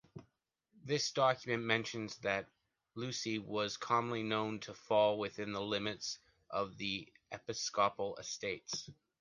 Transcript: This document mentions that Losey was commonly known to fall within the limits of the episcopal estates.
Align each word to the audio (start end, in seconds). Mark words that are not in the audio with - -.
This 0.83 1.11
document 1.11 1.61
mentions 1.63 2.17
that 2.21 2.47
Losey 2.97 3.37
was 3.39 3.77
commonly 3.77 4.23
known 4.23 4.59
to 4.61 4.73
fall 4.73 5.19
within 5.19 5.53
the 5.53 5.61
limits 5.61 6.17
of 6.49 6.75
the 6.79 7.07
episcopal 7.31 8.15
estates. 8.17 8.89